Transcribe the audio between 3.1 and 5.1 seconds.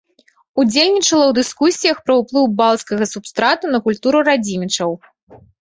субстрату на культуру радзімічаў.